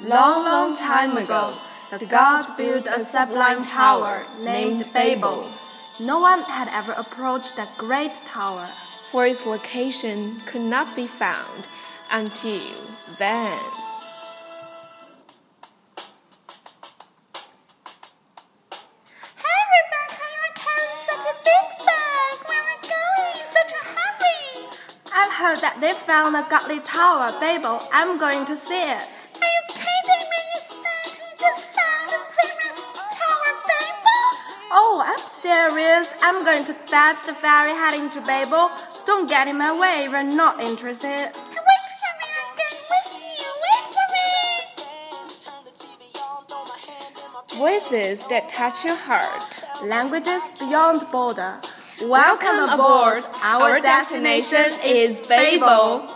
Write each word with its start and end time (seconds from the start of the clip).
long, 0.00 0.44
long 0.44 0.76
time 0.76 1.16
ago, 1.16 1.52
the 1.90 2.06
god 2.06 2.46
built 2.56 2.88
a 2.88 3.04
sublime 3.04 3.62
tower 3.62 4.24
named 4.40 4.88
Babel. 4.92 5.46
No 6.00 6.20
one 6.20 6.42
had 6.42 6.68
ever 6.68 6.92
approached 6.92 7.56
that 7.56 7.76
great 7.76 8.14
tower, 8.26 8.66
for 9.10 9.26
its 9.26 9.44
location 9.44 10.40
could 10.46 10.62
not 10.62 10.96
be 10.96 11.06
found 11.06 11.68
until 12.10 12.62
then. 13.18 13.58
Hey 19.36 19.62
Rebecca, 19.76 20.24
you're 20.34 20.54
carrying 20.56 21.00
such 21.04 21.26
a 21.28 21.34
big 21.44 21.66
bag. 21.86 22.34
Where 22.48 22.64
are 22.64 22.82
going? 22.82 23.36
Such 23.52 23.72
a 23.72 23.82
hurry. 23.94 24.66
I've 25.14 25.32
heard 25.32 25.58
that 25.58 25.76
they 25.80 25.92
found 25.92 26.34
a 26.36 26.46
godly 26.48 26.80
tower, 26.80 27.30
Babel. 27.38 27.80
I'm 27.92 28.18
going 28.18 28.46
to 28.46 28.56
see 28.56 28.82
it. 28.90 29.21
Serious. 35.22 36.12
I'm 36.22 36.44
going 36.44 36.64
to 36.64 36.74
fetch 36.74 37.24
the 37.26 37.34
ferry 37.34 37.72
heading 37.72 38.10
to 38.10 38.20
Babel. 38.26 38.70
Don't 39.06 39.28
get 39.28 39.48
in 39.48 39.56
my 39.58 39.72
way 39.78 40.04
if 40.04 40.12
you're 40.12 40.22
not 40.22 40.60
interested. 40.60 41.06
Wait 41.08 41.32
for 41.32 42.12
me, 42.20 42.28
I'm 42.38 42.50
going 42.60 42.80
with. 42.90 43.08
Wait 43.64 43.84
for 43.96 44.06
me. 47.52 47.58
Voices 47.58 48.26
that 48.26 48.48
touch 48.48 48.84
your 48.84 48.96
heart. 48.96 49.62
Languages 49.84 50.52
beyond 50.58 51.06
border. 51.10 51.58
Welcome 52.02 52.68
aboard. 52.68 53.24
Our 53.42 53.80
destination 53.80 54.72
is 54.84 55.20
Babel. 55.26 56.08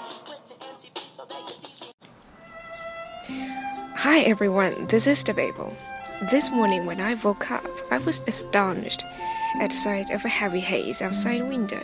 Hi 3.98 4.20
everyone, 4.20 4.86
this 4.86 5.06
is 5.06 5.24
the 5.24 5.34
Babel. 5.34 5.74
This 6.30 6.50
morning 6.52 6.86
when 6.86 7.00
I 7.00 7.14
woke 7.14 7.50
up, 7.50 7.66
I 7.90 7.98
was 7.98 8.22
astonished 8.26 9.04
at 9.60 9.72
sight 9.72 10.10
of 10.10 10.24
a 10.24 10.28
heavy 10.28 10.60
haze 10.60 11.02
outside 11.02 11.48
window. 11.48 11.82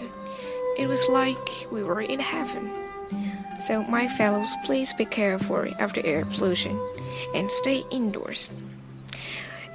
It 0.79 0.89
was 0.89 1.09
like 1.09 1.49
we 1.71 1.83
were 1.83 2.01
in 2.01 2.21
heaven. 2.21 2.71
So 3.59 3.85
my 3.85 4.09
fellows, 4.09 4.55
please 4.65 4.93
be 4.93 5.05
careful 5.05 5.67
after 5.79 6.05
air 6.05 6.25
pollution 6.25 6.79
and 7.35 7.51
stay 7.51 7.85
indoors. 7.91 8.53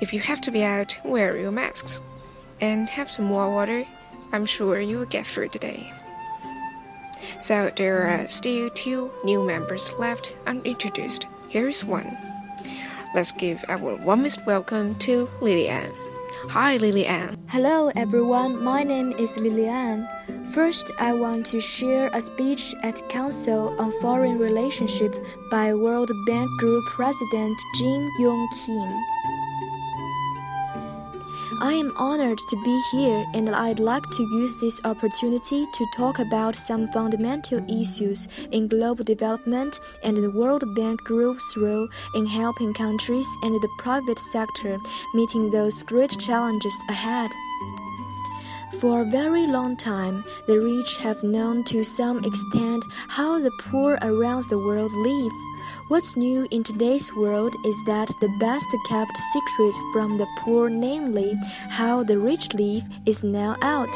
If 0.01 0.13
you 0.13 0.19
have 0.19 0.41
to 0.41 0.51
be 0.51 0.63
out, 0.63 0.99
wear 1.05 1.37
your 1.37 1.51
masks 1.51 2.01
and 2.59 2.89
have 2.89 3.09
some 3.09 3.25
more 3.25 3.49
water. 3.51 3.85
I'm 4.33 4.45
sure 4.45 4.79
you 4.79 4.99
will 4.99 5.05
get 5.05 5.25
through 5.25 5.49
the 5.49 5.59
day. 5.59 5.91
So 7.39 7.71
there 7.75 8.07
are 8.07 8.27
still 8.27 8.69
two 8.71 9.11
new 9.23 9.45
members 9.45 9.93
left 9.93 10.35
unintroduced. 10.45 11.27
Here 11.49 11.69
is 11.69 11.85
one. 11.85 12.17
Let's 13.15 13.31
give 13.31 13.63
our 13.69 13.77
warmest 13.77 14.45
welcome 14.45 14.95
to 14.95 15.29
Lilian. 15.39 15.91
Hi, 16.45 16.77
Lilian. 16.77 17.35
Hello, 17.47 17.89
everyone. 17.95 18.63
My 18.63 18.83
name 18.83 19.11
is 19.13 19.37
Lilian. 19.37 20.07
First, 20.53 20.91
I 20.99 21.11
want 21.11 21.47
to 21.47 21.59
share 21.59 22.09
a 22.13 22.21
speech 22.21 22.75
at 22.83 23.09
Council 23.09 23.75
on 23.81 23.91
Foreign 23.99 24.37
Relationship 24.37 25.15
by 25.49 25.73
World 25.73 26.11
Bank 26.27 26.47
Group 26.59 26.85
President 26.85 27.57
Jim 27.75 28.09
Yong 28.19 28.47
Kim. 28.53 29.46
I 31.59 31.73
am 31.73 31.91
honored 31.97 32.37
to 32.49 32.63
be 32.63 32.81
here 32.91 33.25
and 33.33 33.49
I'd 33.49 33.79
like 33.79 34.07
to 34.11 34.23
use 34.23 34.59
this 34.59 34.79
opportunity 34.83 35.65
to 35.65 35.85
talk 35.95 36.19
about 36.19 36.55
some 36.55 36.87
fundamental 36.89 37.65
issues 37.67 38.27
in 38.51 38.67
global 38.67 39.03
development 39.03 39.79
and 40.03 40.17
the 40.17 40.29
World 40.29 40.63
Bank 40.75 41.01
Group's 41.01 41.57
role 41.57 41.87
in 42.13 42.27
helping 42.27 42.75
countries 42.75 43.27
and 43.41 43.55
the 43.55 43.69
private 43.79 44.19
sector 44.19 44.77
meeting 45.15 45.49
those 45.49 45.81
great 45.81 46.19
challenges 46.19 46.77
ahead. 46.89 47.31
For 48.79 49.01
a 49.01 49.05
very 49.05 49.47
long 49.47 49.75
time, 49.77 50.23
the 50.45 50.59
rich 50.59 50.97
have 50.97 51.23
known 51.23 51.63
to 51.65 51.83
some 51.83 52.23
extent 52.23 52.83
how 53.07 53.39
the 53.39 53.51
poor 53.63 53.97
around 54.03 54.47
the 54.49 54.59
world 54.59 54.91
live. 54.93 55.56
What's 55.89 56.17
new 56.17 56.45
in 56.51 56.63
today's 56.63 57.15
world 57.15 57.55
is 57.65 57.81
that 57.85 58.09
the 58.19 58.27
best 58.41 58.67
kept 58.89 59.15
secret 59.15 59.73
from 59.93 60.17
the 60.17 60.27
poor, 60.39 60.67
namely 60.67 61.33
how 61.69 62.03
the 62.03 62.17
rich 62.17 62.53
live, 62.53 62.83
is 63.05 63.23
now 63.23 63.55
out. 63.61 63.95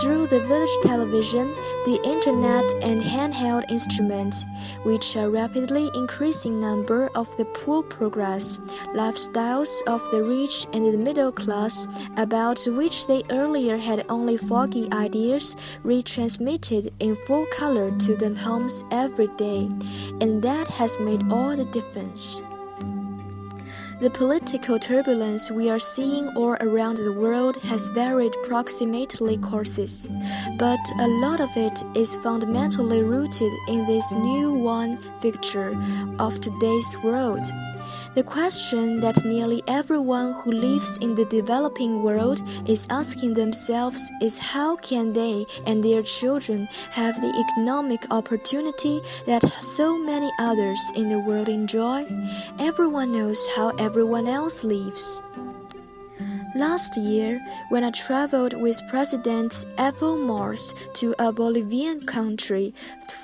Through 0.00 0.26
the 0.26 0.40
village 0.40 0.76
television, 0.82 1.46
the 1.86 2.00
internet, 2.04 2.64
and 2.82 3.00
handheld 3.00 3.70
instruments, 3.70 4.44
which 4.82 5.16
a 5.16 5.30
rapidly 5.30 5.88
increasing 5.94 6.60
number 6.60 7.08
of 7.14 7.34
the 7.36 7.44
poor 7.44 7.82
progress, 7.82 8.58
lifestyles 8.92 9.70
of 9.86 10.02
the 10.10 10.22
rich 10.22 10.66
and 10.72 10.84
the 10.92 10.98
middle 10.98 11.32
class, 11.32 11.86
about 12.16 12.58
which 12.66 13.06
they 13.06 13.22
earlier 13.30 13.76
had 13.76 14.04
only 14.08 14.36
foggy 14.36 14.90
ideas, 14.92 15.56
retransmitted 15.84 16.92
in 16.98 17.16
full 17.26 17.46
color 17.56 17.96
to 17.98 18.16
their 18.16 18.34
homes 18.34 18.84
every 18.90 19.28
day, 19.38 19.70
and 20.20 20.42
that 20.42 20.66
has 20.66 20.87
made 21.00 21.32
all 21.32 21.56
the 21.56 21.64
difference. 21.64 22.46
The 24.00 24.10
political 24.10 24.78
turbulence 24.78 25.50
we 25.50 25.68
are 25.68 25.80
seeing 25.80 26.28
all 26.36 26.56
around 26.60 26.98
the 26.98 27.12
world 27.12 27.56
has 27.62 27.88
varied 27.88 28.32
approximately 28.44 29.38
courses, 29.38 30.08
but 30.56 30.78
a 31.00 31.08
lot 31.20 31.40
of 31.40 31.50
it 31.56 31.82
is 31.96 32.14
fundamentally 32.18 33.02
rooted 33.02 33.52
in 33.68 33.84
this 33.86 34.12
new 34.12 34.52
one 34.52 34.98
picture 35.20 35.76
of 36.20 36.40
today's 36.40 36.96
world. 37.02 37.44
The 38.14 38.22
question 38.22 39.00
that 39.00 39.24
nearly 39.24 39.62
everyone 39.68 40.32
who 40.32 40.52
lives 40.52 40.96
in 40.98 41.14
the 41.14 41.26
developing 41.26 42.02
world 42.02 42.42
is 42.66 42.86
asking 42.90 43.34
themselves 43.34 44.10
is 44.20 44.38
how 44.38 44.76
can 44.76 45.12
they 45.12 45.46
and 45.66 45.84
their 45.84 46.02
children 46.02 46.66
have 46.90 47.20
the 47.20 47.32
economic 47.38 48.00
opportunity 48.10 49.00
that 49.26 49.48
so 49.62 49.98
many 49.98 50.30
others 50.40 50.80
in 50.96 51.08
the 51.08 51.20
world 51.20 51.48
enjoy? 51.48 52.06
Everyone 52.58 53.12
knows 53.12 53.46
how 53.54 53.70
everyone 53.78 54.26
else 54.26 54.64
lives. 54.64 55.22
Last 56.58 56.96
year, 56.96 57.40
when 57.68 57.84
I 57.84 57.92
traveled 57.92 58.52
with 58.60 58.82
President 58.88 59.52
Evo 59.76 60.18
Morales 60.18 60.74
to 60.94 61.14
a 61.20 61.30
Bolivian 61.30 62.04
country 62.04 62.74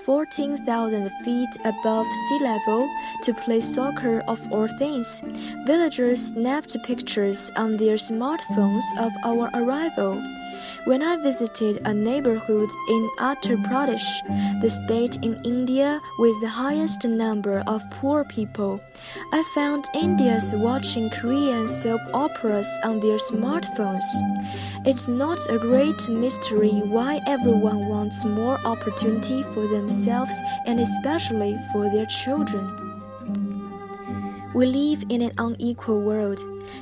14,000 0.04 1.10
feet 1.24 1.48
above 1.64 2.06
sea 2.28 2.38
level 2.40 2.88
to 3.24 3.34
play 3.34 3.60
soccer 3.60 4.22
of 4.28 4.40
all 4.52 4.68
things, 4.78 5.20
villagers 5.66 6.28
snapped 6.28 6.76
pictures 6.84 7.50
on 7.56 7.76
their 7.76 7.96
smartphones 7.96 8.84
of 8.98 9.10
our 9.24 9.50
arrival. 9.54 10.14
When 10.84 11.02
I 11.02 11.16
visited 11.16 11.80
a 11.86 11.94
neighborhood 11.94 12.68
in 12.88 13.10
Uttar 13.18 13.56
Pradesh, 13.66 14.60
the 14.60 14.68
state 14.68 15.16
in 15.22 15.40
India 15.44 16.00
with 16.18 16.40
the 16.40 16.48
highest 16.48 17.06
number 17.06 17.62
of 17.66 17.82
poor 17.90 18.24
people, 18.24 18.80
I 19.32 19.42
found 19.54 19.86
Indians 19.94 20.54
watching 20.54 21.08
Korean 21.10 21.68
soap 21.68 22.00
operas 22.12 22.68
on 22.84 23.00
their 23.00 23.18
smartphones. 23.18 24.08
It's 24.84 25.08
not 25.08 25.38
a 25.48 25.58
great 25.58 26.08
mystery 26.08 26.76
why 26.92 27.20
everyone 27.26 27.88
wants 27.88 28.24
more 28.24 28.58
opportunity 28.66 29.42
for 29.54 29.66
themselves 29.66 30.38
and 30.66 30.78
especially 30.80 31.56
for 31.72 31.88
their 31.90 32.06
children. 32.06 32.83
We 34.54 34.66
live 34.66 35.04
in 35.08 35.20
an 35.20 35.32
unequal 35.36 36.00
world. 36.02 36.38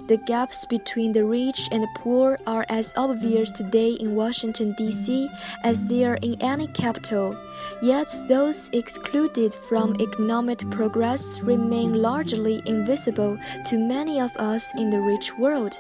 The 0.07 0.19
gaps 0.19 0.67
between 0.67 1.13
the 1.13 1.25
rich 1.25 1.71
and 1.73 1.83
the 1.83 1.89
poor 1.97 2.39
are 2.47 2.67
as 2.69 2.93
obvious 2.99 3.51
today 3.51 3.93
in 3.93 4.15
Washington, 4.15 4.75
D.C. 4.77 5.31
as 5.65 5.87
they 5.87 6.05
are 6.05 6.17
in 6.17 6.37
any 6.43 6.67
capital. 6.67 7.35
Yet 7.83 8.09
those 8.29 8.69
excluded 8.75 9.55
from 9.55 9.97
economic 10.03 10.69
progress 10.71 11.41
remain 11.41 12.03
largely 12.03 12.61
invisible 12.67 13.39
to 13.69 13.79
many 13.79 14.21
of 14.21 14.37
us 14.37 14.71
in 14.77 14.91
the 14.91 15.01
rich 15.01 15.39
world. 15.39 15.73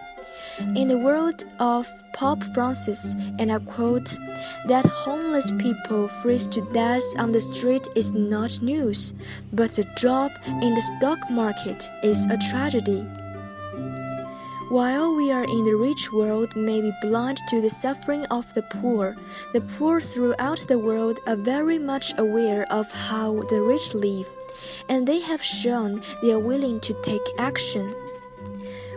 In 0.58 0.88
the 0.88 0.98
world 0.98 1.44
of 1.58 1.88
Pope 2.12 2.44
Francis, 2.52 3.14
and 3.38 3.50
I 3.50 3.58
quote, 3.58 4.18
that 4.66 4.84
homeless 4.84 5.50
people 5.52 6.08
freeze 6.08 6.46
to 6.48 6.60
death 6.72 7.02
on 7.16 7.32
the 7.32 7.40
street 7.40 7.88
is 7.94 8.12
not 8.12 8.60
news, 8.60 9.14
but 9.52 9.78
a 9.78 9.84
drop 9.96 10.30
in 10.46 10.74
the 10.74 10.82
stock 10.82 11.18
market 11.30 11.88
is 12.02 12.26
a 12.26 12.36
tragedy. 12.50 13.02
While 14.68 15.16
we 15.16 15.32
are 15.32 15.44
in 15.44 15.64
the 15.64 15.76
rich 15.76 16.12
world 16.12 16.54
may 16.54 16.80
be 16.82 16.92
blind 17.00 17.38
to 17.48 17.60
the 17.62 17.70
suffering 17.70 18.26
of 18.26 18.52
the 18.54 18.62
poor, 18.62 19.16
the 19.54 19.60
poor 19.60 20.00
throughout 20.00 20.60
the 20.68 20.78
world 20.78 21.18
are 21.26 21.36
very 21.36 21.78
much 21.78 22.12
aware 22.18 22.70
of 22.70 22.90
how 22.92 23.40
the 23.48 23.60
rich 23.60 23.94
live, 23.94 24.28
and 24.88 25.06
they 25.06 25.20
have 25.20 25.42
shown 25.42 26.02
they 26.20 26.32
are 26.32 26.38
willing 26.38 26.78
to 26.80 26.94
take 27.02 27.26
action. 27.38 27.94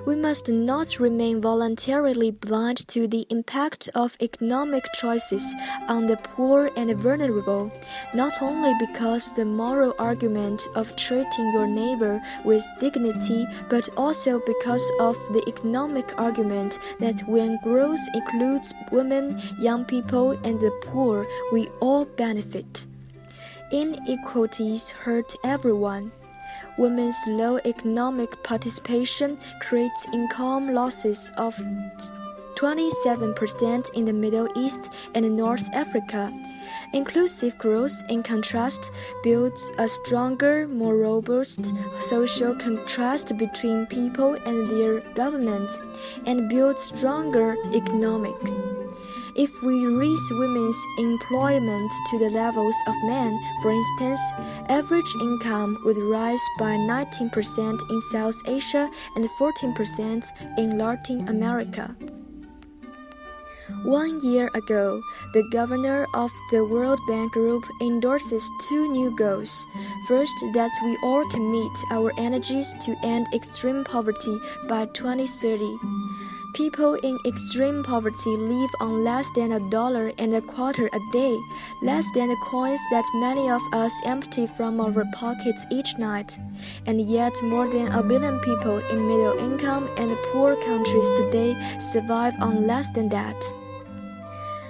We 0.06 0.16
must 0.16 0.50
not 0.50 1.00
remain 1.00 1.42
voluntarily 1.42 2.30
blind 2.30 2.88
to 2.90 3.08
the 3.08 3.26
impact 3.32 3.90
of 3.96 4.16
economic 4.22 4.86
choices 5.00 5.56
on 5.88 6.06
the 6.06 6.18
poor 6.18 6.70
and 6.78 6.96
vulnerable, 6.96 7.72
not 8.14 8.40
only 8.40 8.74
because 8.80 9.34
the 9.34 9.46
moral 9.46 9.96
argument 9.98 10.68
of 10.76 10.96
treating 10.96 11.52
your 11.54 11.66
neighbor 11.66 12.22
with 12.44 12.68
dignity, 12.80 13.48
but 13.68 13.90
also 13.98 14.40
because 14.46 14.92
of 15.00 15.18
the 15.34 15.44
economic 15.48 16.14
argument 16.20 16.78
that 17.00 17.22
when 17.22 17.60
growth 17.64 18.06
includes 18.14 18.76
women, 18.92 19.42
young 19.60 19.86
people, 19.86 20.32
and 20.44 20.60
the 20.60 20.72
poor, 20.84 21.26
we 21.52 21.68
all 21.80 22.06
benefit. 22.06 22.86
Inequalities 23.72 24.92
hurt 24.92 25.36
everyone. 25.44 26.12
Women's 26.78 27.24
low 27.28 27.58
economic 27.64 28.44
participation 28.44 29.38
creates 29.62 30.08
income 30.14 30.74
losses 30.74 31.32
of 31.38 31.56
27% 32.56 33.94
in 33.94 34.06
the 34.06 34.14
Middle 34.14 34.50
East 34.58 34.92
and 35.14 35.36
North 35.36 35.74
Africa. 35.74 36.34
Inclusive 36.94 37.58
growth, 37.58 38.04
in 38.10 38.24
contrast, 38.24 38.92
builds 39.24 39.72
a 39.78 39.88
stronger, 39.88 40.68
more 40.68 40.98
robust 40.98 41.74
social 42.02 42.54
contrast 42.56 43.38
between 43.38 43.86
people 43.86 44.34
and 44.46 44.70
their 44.70 45.00
governments, 45.14 45.82
and 46.26 46.50
builds 46.50 46.84
stronger 46.84 47.56
economics. 47.74 48.64
If 49.36 49.62
we 49.62 49.86
raise 49.86 50.32
women's 50.32 50.82
employment 50.98 51.92
to 52.10 52.18
the 52.18 52.30
levels 52.30 52.76
of 52.88 52.96
men, 53.04 53.38
for 53.62 53.70
instance, 53.70 54.22
average 54.70 55.14
income 55.22 55.78
would 55.84 55.98
rise 55.98 56.40
by 56.58 56.78
19% 56.78 57.90
in 57.90 58.02
South 58.02 58.42
Asia 58.48 58.90
and 59.18 59.30
14% 59.38 60.26
in 60.58 60.78
Latin 60.78 61.28
America. 61.28 61.94
One 63.84 64.22
year 64.22 64.50
ago, 64.56 65.02
the 65.34 65.44
governor 65.52 66.08
of 66.14 66.32
the 66.52 66.64
World 66.64 67.00
Bank 67.06 67.34
Group 67.34 67.64
endorses 67.82 68.50
two 68.70 68.90
new 68.94 69.14
goals. 69.18 69.68
First, 70.08 70.34
that 70.54 70.72
we 70.82 70.98
all 71.04 71.30
commit 71.30 71.78
our 71.92 72.14
energies 72.18 72.74
to 72.86 72.96
end 73.04 73.28
extreme 73.34 73.84
poverty 73.84 74.40
by 74.70 74.86
2030. 74.86 75.78
People 76.56 76.94
in 77.04 77.20
extreme 77.26 77.84
poverty 77.84 78.38
live 78.38 78.70
on 78.80 79.04
less 79.04 79.30
than 79.36 79.52
a 79.52 79.70
dollar 79.70 80.14
and 80.18 80.34
a 80.34 80.40
quarter 80.40 80.88
a 80.88 81.00
day, 81.12 81.38
less 81.84 82.10
than 82.14 82.30
the 82.30 82.38
coins 82.46 82.80
that 82.92 83.04
many 83.16 83.50
of 83.50 83.62
us 83.74 83.92
empty 84.06 84.48
from 84.48 84.80
our 84.80 85.04
pockets 85.14 85.66
each 85.70 85.98
night. 85.98 86.40
And 86.86 87.02
yet, 87.02 87.34
more 87.44 87.68
than 87.68 87.92
a 87.92 88.02
billion 88.02 88.40
people 88.40 88.78
in 88.90 89.06
middle 89.06 89.38
income 89.38 89.90
and 89.98 90.16
poor 90.32 90.56
countries 90.56 91.10
today 91.18 91.54
survive 91.78 92.36
on 92.42 92.66
less 92.66 92.90
than 92.92 93.10
that. 93.10 93.36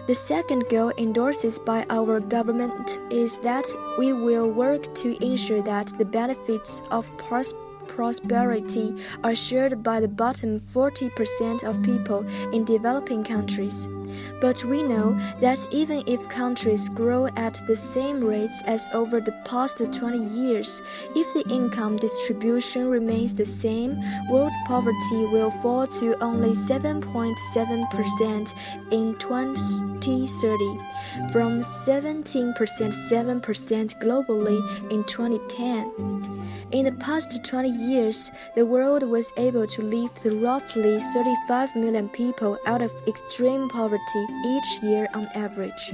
The 0.07 0.15
second 0.15 0.65
goal 0.69 0.91
endorsed 0.97 1.63
by 1.65 1.85
our 1.91 2.19
government 2.19 2.99
is 3.11 3.37
that 3.39 3.67
we 3.99 4.11
will 4.11 4.49
work 4.49 4.91
to 4.95 5.23
ensure 5.23 5.61
that 5.61 5.95
the 5.99 6.05
benefits 6.05 6.81
of 6.89 7.15
prosperity 7.17 7.75
prosperity 7.87 8.95
are 9.23 9.35
shared 9.35 9.83
by 9.83 9.99
the 9.99 10.07
bottom 10.07 10.59
40% 10.59 11.63
of 11.63 11.83
people 11.83 12.25
in 12.53 12.65
developing 12.65 13.23
countries. 13.23 13.87
But 14.41 14.63
we 14.63 14.81
know 14.83 15.17
that 15.41 15.65
even 15.71 16.03
if 16.05 16.29
countries 16.29 16.87
grow 16.89 17.25
at 17.35 17.59
the 17.67 17.75
same 17.75 18.23
rates 18.23 18.61
as 18.65 18.87
over 18.93 19.19
the 19.19 19.33
past 19.45 19.77
20 19.77 20.17
years, 20.17 20.81
if 21.15 21.33
the 21.33 21.43
income 21.53 21.97
distribution 21.97 22.87
remains 22.89 23.33
the 23.33 23.45
same, 23.45 23.97
world 24.29 24.53
poverty 24.67 25.25
will 25.31 25.51
fall 25.51 25.87
to 25.87 26.15
only 26.23 26.51
7.7% 26.51 28.53
in 28.91 29.15
2030, 29.15 30.79
from 31.31 31.61
17.7% 31.61 34.01
globally 34.01 34.61
in 34.91 35.03
2010. 35.03 36.34
In 36.75 36.83
the 36.83 36.92
past 36.92 37.42
20 37.42 37.69
years, 37.69 38.31
the 38.54 38.66
world 38.66 39.04
was 39.04 39.31
able 39.38 39.66
to 39.66 39.81
lift 39.81 40.25
roughly 40.25 41.00
35 41.00 41.74
million 41.77 42.10
people 42.10 42.60
out 42.68 42.81
of 42.81 42.92
extreme 43.07 43.69
poverty 43.69 44.25
each 44.45 44.83
year 44.83 45.07
on 45.13 45.25
average. 45.36 45.94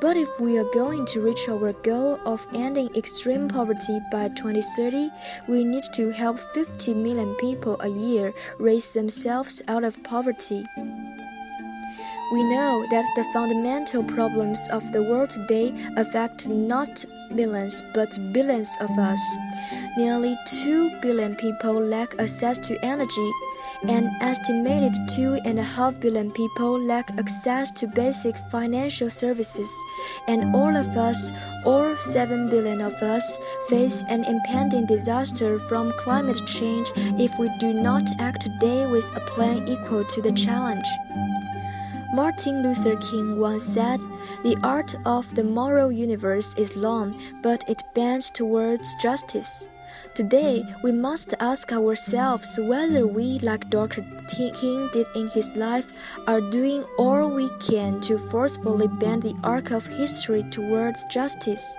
But 0.00 0.16
if 0.16 0.40
we 0.40 0.56
are 0.58 0.72
going 0.72 1.04
to 1.12 1.20
reach 1.20 1.46
our 1.50 1.74
goal 1.74 2.18
of 2.24 2.46
ending 2.54 2.88
extreme 2.96 3.48
poverty 3.48 4.00
by 4.10 4.28
2030, 4.28 5.10
we 5.46 5.62
need 5.62 5.84
to 5.92 6.10
help 6.10 6.38
50 6.38 6.94
million 6.94 7.34
people 7.34 7.76
a 7.80 7.88
year 7.88 8.32
raise 8.58 8.94
themselves 8.94 9.60
out 9.68 9.84
of 9.84 10.02
poverty. 10.04 10.64
We 12.30 12.44
know 12.44 12.84
that 12.90 13.06
the 13.16 13.24
fundamental 13.32 14.04
problems 14.04 14.68
of 14.70 14.92
the 14.92 15.02
world 15.02 15.30
today 15.30 15.72
affect 15.96 16.46
not 16.46 17.06
millions 17.30 17.82
but 17.94 18.18
billions 18.32 18.76
of 18.82 18.90
us. 18.98 19.20
Nearly 19.96 20.36
2 20.62 21.00
billion 21.00 21.36
people 21.36 21.80
lack 21.80 22.20
access 22.20 22.58
to 22.68 22.76
energy. 22.84 23.30
An 23.88 24.10
estimated 24.20 24.92
2.5 25.16 26.00
billion 26.00 26.30
people 26.32 26.78
lack 26.78 27.10
access 27.18 27.70
to 27.70 27.86
basic 27.86 28.36
financial 28.50 29.08
services, 29.08 29.72
and 30.26 30.54
all 30.54 30.76
of 30.76 30.88
us, 30.98 31.32
or 31.64 31.96
7 31.96 32.50
billion 32.50 32.82
of 32.82 32.92
us, 32.94 33.38
face 33.68 34.02
an 34.10 34.24
impending 34.24 34.84
disaster 34.84 35.58
from 35.60 35.92
climate 35.92 36.44
change 36.46 36.90
if 36.96 37.38
we 37.38 37.48
do 37.58 37.72
not 37.72 38.02
act 38.18 38.42
today 38.42 38.90
with 38.90 39.08
a 39.16 39.20
plan 39.20 39.66
equal 39.66 40.04
to 40.04 40.20
the 40.20 40.32
challenge. 40.32 40.88
Martin 42.18 42.64
Luther 42.64 42.96
King 42.96 43.38
once 43.38 43.62
said, 43.62 44.00
The 44.42 44.58
art 44.64 44.96
of 45.06 45.32
the 45.36 45.44
moral 45.44 45.92
universe 45.92 46.52
is 46.58 46.76
long, 46.76 47.16
but 47.44 47.62
it 47.68 47.80
bends 47.94 48.28
towards 48.28 48.96
justice. 48.96 49.68
Today, 50.16 50.64
we 50.82 50.90
must 50.90 51.34
ask 51.38 51.70
ourselves 51.70 52.58
whether 52.60 53.06
we, 53.06 53.38
like 53.38 53.70
Dr. 53.70 54.02
King 54.34 54.88
did 54.92 55.06
in 55.14 55.28
his 55.28 55.54
life, 55.54 55.92
are 56.26 56.40
doing 56.40 56.82
all 56.98 57.30
we 57.30 57.48
can 57.60 58.00
to 58.00 58.18
forcefully 58.18 58.88
bend 58.88 59.22
the 59.22 59.36
arc 59.44 59.70
of 59.70 59.86
history 59.86 60.42
towards 60.50 61.04
justice, 61.04 61.76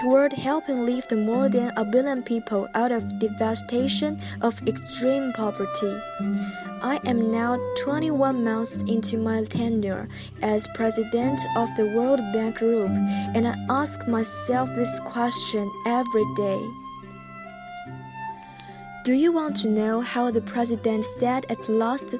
toward 0.00 0.32
helping 0.32 0.86
lift 0.86 1.12
more 1.12 1.50
than 1.50 1.70
a 1.76 1.84
billion 1.84 2.22
people 2.22 2.66
out 2.74 2.92
of 2.92 3.18
devastation 3.18 4.18
of 4.40 4.66
extreme 4.66 5.34
poverty. 5.34 6.71
I 6.82 6.98
am 7.04 7.30
now 7.30 7.58
21 7.78 8.42
months 8.42 8.74
into 8.88 9.16
my 9.16 9.44
tenure 9.44 10.08
as 10.42 10.66
president 10.74 11.40
of 11.56 11.68
the 11.76 11.86
World 11.96 12.18
Bank 12.32 12.58
Group, 12.58 12.90
and 13.36 13.46
I 13.46 13.54
ask 13.70 14.08
myself 14.08 14.68
this 14.74 14.98
question 15.00 15.70
every 15.86 16.24
day. 16.34 16.60
Do 19.04 19.14
you 19.14 19.30
want 19.30 19.54
to 19.58 19.68
know 19.68 20.00
how 20.00 20.32
the 20.32 20.40
president 20.40 21.04
said 21.04 21.46
at 21.48 21.68
last? 21.68 22.16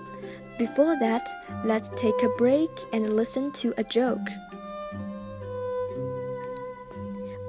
Before 0.58 0.96
that, 1.00 1.28
let's 1.64 1.90
take 1.96 2.22
a 2.22 2.28
break 2.38 2.70
and 2.92 3.16
listen 3.16 3.50
to 3.52 3.74
a 3.76 3.82
joke. 3.82 4.28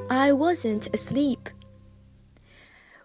I 0.09 0.31
wasn't 0.31 0.87
asleep. 0.95 1.49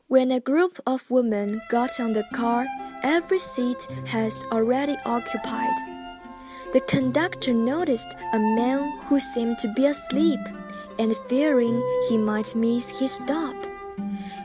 When 0.07 0.31
a 0.31 0.41
group 0.41 0.81
of 0.87 1.11
women 1.11 1.61
got 1.69 2.01
on 2.01 2.15
the 2.15 2.25
car, 2.33 2.65
every 3.03 3.39
seat 3.39 3.87
has 4.07 4.45
already 4.53 4.97
occupied. 5.05 5.77
The 6.73 6.81
conductor 6.83 7.53
noticed 7.55 8.15
a 8.35 8.39
man 8.39 8.99
who 9.07 9.19
seemed 9.19 9.59
to 9.61 9.73
be 9.75 9.87
asleep, 9.87 10.41
and 10.99 11.17
fearing 11.29 11.83
he 12.09 12.19
might 12.19 12.55
miss 12.55 12.99
his 12.99 13.13
stop, 13.13 13.57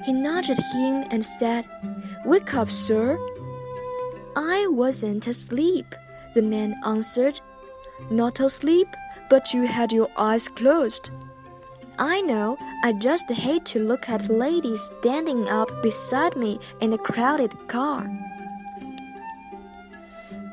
he 0.06 0.14
nudged 0.14 0.60
him 0.74 1.06
and 1.12 1.26
said, 1.26 1.68
Wake 2.26 2.54
up, 2.54 2.70
sir. 2.70 3.18
I 4.36 4.68
wasn't 4.68 5.28
asleep, 5.28 5.86
the 6.34 6.42
man 6.42 6.76
answered. 6.86 7.40
Not 8.10 8.40
asleep, 8.40 8.88
but 9.30 9.54
you 9.54 9.64
had 9.64 9.94
your 9.94 10.10
eyes 10.18 10.48
closed. 10.48 11.12
I 12.00 12.22
know, 12.22 12.58
I 12.84 12.94
just 12.94 13.30
hate 13.30 13.66
to 13.66 13.80
look 13.80 14.10
at 14.10 14.30
ladies 14.30 14.90
standing 15.00 15.48
up 15.48 15.70
beside 15.84 16.36
me 16.36 16.60
in 16.82 16.92
a 16.94 16.98
crowded 16.98 17.56
car. 17.68 18.10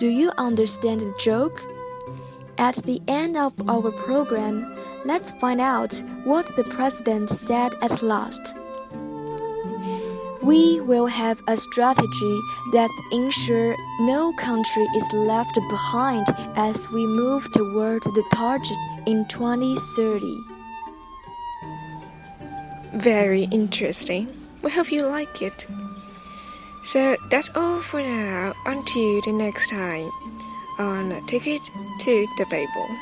Do 0.00 0.08
you 0.08 0.32
understand 0.38 1.02
the 1.02 1.14
joke? 1.18 1.60
At 2.56 2.76
the 2.76 3.02
end 3.06 3.36
of 3.36 3.52
our 3.68 3.92
program, 3.92 4.64
let's 5.04 5.32
find 5.32 5.60
out 5.60 6.02
what 6.24 6.46
the 6.56 6.64
president 6.64 7.28
said 7.28 7.74
at 7.82 8.00
last. 8.00 8.56
We 10.40 10.80
will 10.80 11.04
have 11.04 11.38
a 11.46 11.54
strategy 11.58 12.40
that 12.72 12.88
ensures 13.12 13.76
no 14.00 14.32
country 14.38 14.84
is 14.96 15.12
left 15.12 15.58
behind 15.68 16.24
as 16.56 16.88
we 16.88 17.04
move 17.04 17.52
toward 17.52 18.02
the 18.02 18.24
target 18.32 18.78
in 19.04 19.26
2030. 19.28 20.40
Very 22.94 23.44
interesting. 23.52 24.32
We 24.62 24.70
hope 24.70 24.90
you 24.90 25.04
like 25.04 25.42
it. 25.42 25.66
So 26.82 27.16
that's 27.30 27.50
all 27.54 27.80
for 27.80 28.00
now. 28.00 28.52
Until 28.66 29.20
the 29.22 29.32
next 29.32 29.70
time 29.70 30.10
on 30.78 31.24
Ticket 31.26 31.62
to 32.00 32.26
the 32.38 32.46
Babel. 32.50 32.96